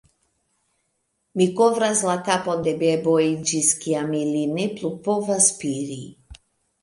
"Mi 1.41 1.45
kovras 1.59 1.99
la 2.07 2.15
kapon 2.29 2.63
de 2.67 2.73
beboj 2.79 3.21
ĝis 3.51 3.69
kiam 3.83 4.09
ili 4.21 4.41
ne 4.55 4.65
plu 4.79 4.91
povas 5.09 5.51
spiri." 5.53 6.01